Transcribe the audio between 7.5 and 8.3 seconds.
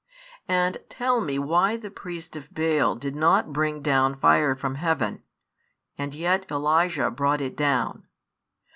down?